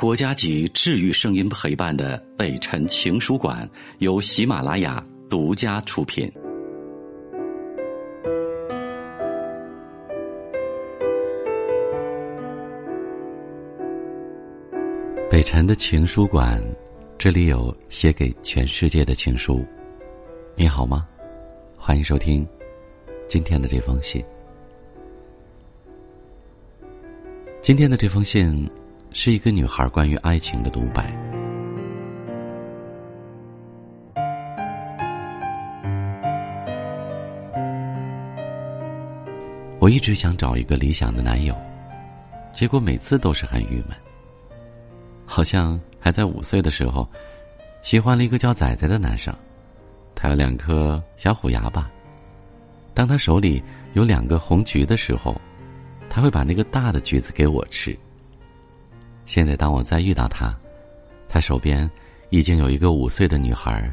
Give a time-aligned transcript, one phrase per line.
[0.00, 6.26] 国家级治愈声音陪伴的北辰情书馆由喜马拉雅独家出品。
[15.30, 16.58] 北辰的情书馆，
[17.18, 19.62] 这里有写给全世界的情书。
[20.56, 21.06] 你好吗？
[21.76, 22.48] 欢迎收听
[23.26, 24.24] 今天的这封信。
[27.60, 28.66] 今天的这封信。
[29.12, 31.12] 是一个女孩关于爱情的独白。
[39.80, 41.56] 我一直想找一个理想的男友，
[42.52, 43.96] 结果每次都是很郁闷。
[45.26, 47.08] 好像还在五岁的时候，
[47.82, 49.34] 喜欢了一个叫仔仔的男生，
[50.14, 51.90] 他有两颗小虎牙吧。
[52.94, 53.62] 当他手里
[53.94, 55.34] 有两个红橘的时候，
[56.08, 57.98] 他会把那个大的橘子给我吃。
[59.30, 60.52] 现在，当我再遇到他，
[61.28, 61.88] 他手边
[62.30, 63.88] 已经有一个五岁的女孩，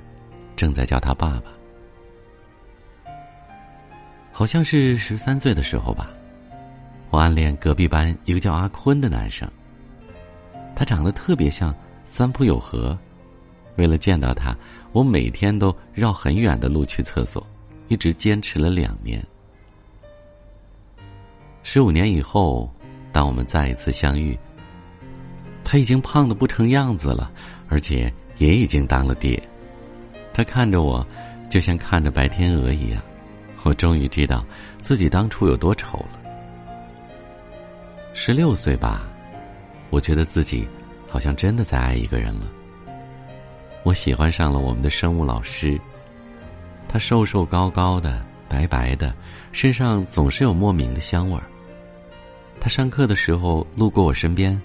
[0.56, 1.54] 正在叫他爸爸。
[4.32, 6.10] 好像是十三岁的时候吧，
[7.12, 9.48] 我暗恋隔壁班一个叫阿坤的男生。
[10.76, 11.72] 他长得特别像
[12.04, 12.98] 三浦友和，
[13.76, 14.58] 为了见到他，
[14.92, 17.46] 我每天都绕很远的路去厕所，
[17.90, 19.24] 一直坚持了两年。
[21.62, 22.68] 十五年以后，
[23.12, 24.36] 当我们再一次相遇。
[25.70, 27.30] 他已经胖的不成样子了，
[27.68, 29.38] 而且也已经当了爹。
[30.34, 31.06] 他看着我，
[31.50, 33.02] 就像看着白天鹅一样。
[33.64, 34.46] 我终于知道
[34.78, 36.20] 自己当初有多丑了。
[38.14, 39.10] 十六岁吧，
[39.90, 40.66] 我觉得自己
[41.06, 42.48] 好像真的在爱一个人了。
[43.84, 45.78] 我喜欢上了我们的生物老师。
[46.88, 49.14] 他瘦瘦高高的，白白的，
[49.52, 51.44] 身上总是有莫名的香味儿。
[52.58, 54.58] 他上课的时候路过我身边。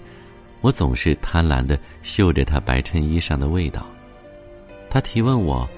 [0.63, 3.85] 我总是贪婪的嗅着他白衬衣上的味道，
[4.89, 5.69] 他提问我，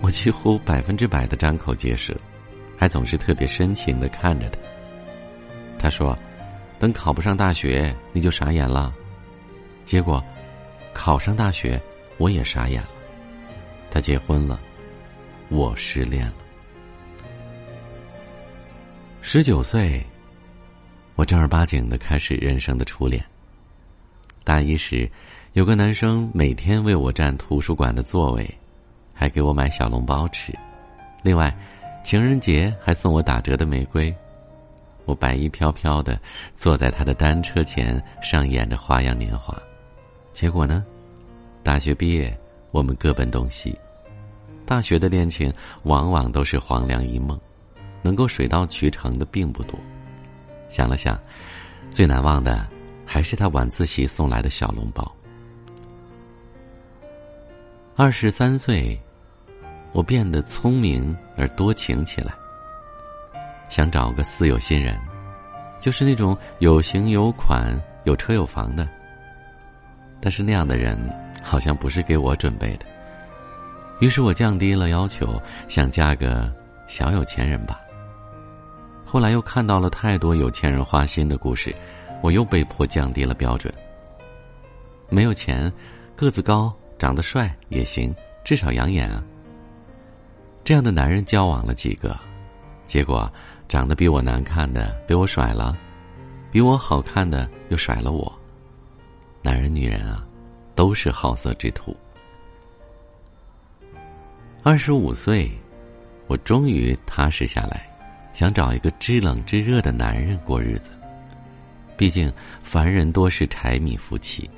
[0.00, 2.16] 我几乎百分之百的张口结舌，
[2.78, 4.58] 还总是特别深情的看着他。
[5.78, 6.18] 他说
[6.80, 8.90] ：“等考不上大学，你就傻眼了。”
[9.84, 10.24] 结果，
[10.94, 11.78] 考上大学，
[12.16, 12.88] 我也傻眼了。
[13.90, 14.58] 他结婚了，
[15.50, 16.34] 我失恋了。
[19.20, 20.02] 十九岁，
[21.16, 23.22] 我正儿八经的开始人生的初恋。
[24.44, 25.08] 大一时，
[25.52, 28.58] 有个男生每天为我占图书馆的座位，
[29.14, 30.52] 还给我买小笼包吃。
[31.22, 31.54] 另外，
[32.02, 34.12] 情人节还送我打折的玫瑰。
[35.04, 36.20] 我白衣飘飘的
[36.56, 39.56] 坐在他的单车前，上演着花样年华。
[40.32, 40.84] 结果呢，
[41.62, 42.36] 大学毕业，
[42.72, 43.78] 我们各奔东西。
[44.66, 45.52] 大学的恋情
[45.84, 47.38] 往往都是黄粱一梦，
[48.02, 49.78] 能够水到渠成的并不多。
[50.68, 51.16] 想了想，
[51.92, 52.66] 最难忘的。
[53.12, 55.14] 还是他晚自习送来的小笼包。
[57.94, 58.98] 二十三岁，
[59.92, 62.32] 我变得聪明而多情起来，
[63.68, 64.98] 想找个似有新人，
[65.78, 68.88] 就是那种有型有款、有车有房的。
[70.18, 70.98] 但是那样的人
[71.42, 72.86] 好像不是给我准备的，
[74.00, 76.50] 于是我降低了要求，想嫁个
[76.86, 77.78] 小有钱人吧。
[79.04, 81.76] 后来又看到了太多有钱人花心的故事。
[82.22, 83.72] 我又被迫降低了标准。
[85.10, 85.70] 没有钱，
[86.16, 89.22] 个子高、长得帅也行，至少养眼啊。
[90.64, 92.18] 这样的男人交往了几个，
[92.86, 93.30] 结果
[93.68, 95.76] 长得比我难看的被我甩了，
[96.50, 98.32] 比我好看的又甩了我。
[99.42, 100.24] 男人女人啊，
[100.76, 101.94] 都是好色之徒。
[104.62, 105.50] 二十五岁，
[106.28, 107.90] 我终于踏实下来，
[108.32, 110.90] 想找一个知冷知热的男人过日子。
[112.02, 112.32] 毕竟，
[112.64, 114.50] 凡人多是柴米夫妻，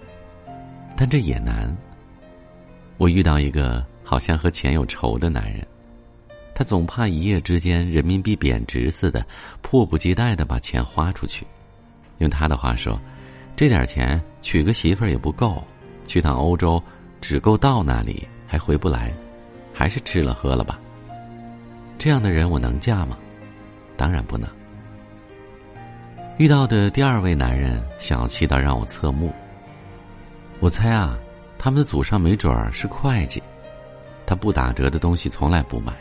[0.97, 1.77] 但这也难。
[2.97, 5.63] 我遇到一个好像和钱有仇的男人，
[6.55, 9.23] 他总怕一夜之间人民币贬值似的，
[9.61, 11.47] 迫不及待的把钱花出去。
[12.17, 12.99] 用他的话说，
[13.55, 15.63] 这点钱娶个媳妇儿也不够，
[16.07, 16.83] 去趟欧洲
[17.21, 19.13] 只够到那里还回不来，
[19.71, 20.81] 还是吃了喝了吧。
[21.99, 23.19] 这样的人我能嫁吗？
[23.99, 24.49] 当然不能。
[26.37, 29.33] 遇到的第二位男人小气到让我侧目。
[30.59, 31.17] 我猜啊，
[31.57, 33.41] 他们的祖上没准儿是会计，
[34.27, 35.93] 他不打折的东西从来不买，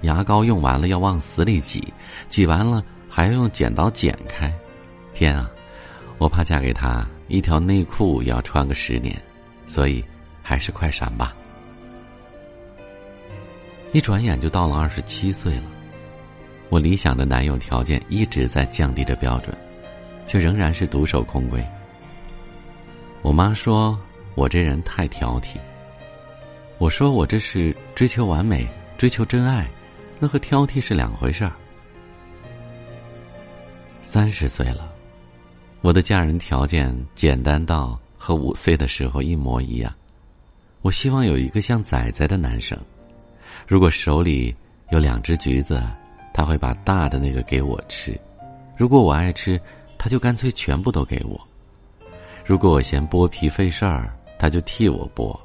[0.00, 1.92] 牙膏用完了要往死里挤，
[2.28, 4.52] 挤完了还要用剪刀剪开。
[5.14, 5.48] 天啊，
[6.18, 9.16] 我怕嫁给他一条内裤也要穿个十年，
[9.68, 10.04] 所以
[10.42, 11.32] 还是快闪吧。
[13.92, 15.70] 一转眼就到了二十七岁了，
[16.70, 19.56] 我理想的男友条件一直在降低着标准。
[20.26, 21.64] 却仍然是独守空闺。
[23.22, 23.98] 我妈说
[24.34, 25.56] 我这人太挑剔。
[26.78, 28.68] 我说我这是追求完美，
[28.98, 29.66] 追求真爱，
[30.18, 31.52] 那和挑剔是两回事儿。
[34.02, 34.92] 三十岁了，
[35.80, 39.92] 我的嫁人条件简单到和五岁的时候一模一样。
[40.82, 42.78] 我希望有一个像仔仔的男生，
[43.66, 44.54] 如果手里
[44.90, 45.82] 有两只橘子，
[46.32, 48.12] 他会把大的那个给我吃；
[48.76, 49.60] 如果我爱吃，
[50.06, 51.36] 他就干脆全部都给我；
[52.44, 55.36] 如果我嫌剥皮费事儿，他就替我剥；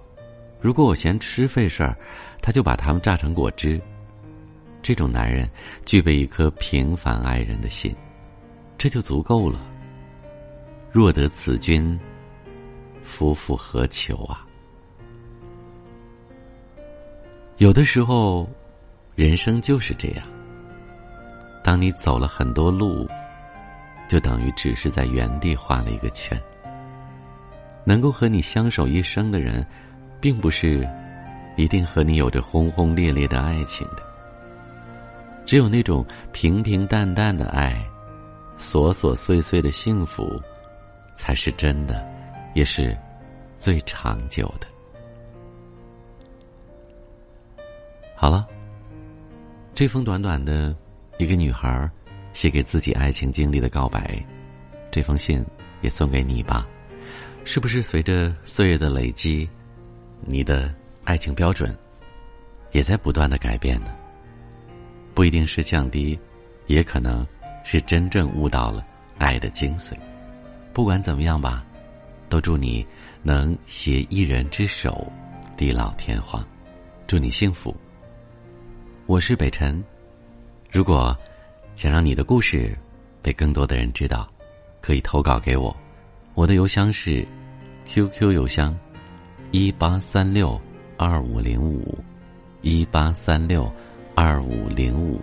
[0.59, 1.97] 如果我嫌吃费事儿，
[2.43, 3.81] 他就把它们榨成果汁。
[4.83, 5.49] 这种男人
[5.83, 7.91] 具备一颗平凡爱人的心。
[8.77, 9.59] 这就足够了。
[10.91, 11.99] 若得此君，
[13.01, 14.45] 夫复何求啊？
[17.57, 18.47] 有的时候，
[19.15, 20.23] 人生就是这样。
[21.63, 23.09] 当你走了很多路，
[24.11, 26.37] 就等于只是在原地画了一个圈。
[27.85, 29.65] 能够和你相守一生的人，
[30.19, 30.85] 并不是
[31.55, 34.03] 一定和你有着轰轰烈烈的爱情的。
[35.45, 37.73] 只有那种平平淡淡的爱。
[38.59, 40.39] 琐琐碎碎的幸福，
[41.15, 42.05] 才是真的，
[42.53, 42.95] 也是
[43.59, 44.67] 最长久的。
[48.13, 48.45] 好了，
[49.73, 50.75] 这封短短的
[51.17, 51.89] 一个女孩
[52.33, 54.23] 写给自己爱情经历的告白，
[54.91, 55.45] 这封信
[55.81, 56.67] 也送给你吧。
[57.43, 59.49] 是不是随着岁月的累积，
[60.21, 60.73] 你的
[61.03, 61.77] 爱情标准
[62.71, 63.87] 也在不断的改变呢？
[65.13, 66.19] 不一定是降低，
[66.67, 67.25] 也可能。
[67.63, 68.83] 是真正悟到了
[69.19, 69.93] 爱的精髓。
[70.73, 71.63] 不管怎么样吧，
[72.27, 72.83] 都祝你
[73.21, 75.13] 能携一人之手，
[75.55, 76.43] 地老天荒。
[77.05, 77.71] 祝你幸福。
[79.05, 79.79] 我是北辰。
[80.71, 81.15] 如果
[81.75, 82.77] 想让你的故事
[83.21, 84.29] 被更多的人知道，
[84.81, 85.75] 可以投稿给我。
[86.33, 87.25] 我的邮箱是
[87.85, 88.77] QQ 邮箱
[89.51, 90.59] 一八三六
[90.97, 91.97] 二五零五
[92.61, 93.71] 一八三六
[94.15, 95.19] 二五零五。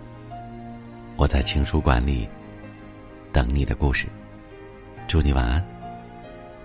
[1.15, 2.27] 我在情书馆里
[3.33, 4.07] 等你的故事，
[5.07, 5.65] 祝你晚安，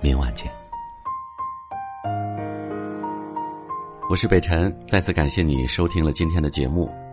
[0.00, 0.50] 明晚见。
[4.10, 6.92] 我是北辰，再次感谢你收听了今天的节目，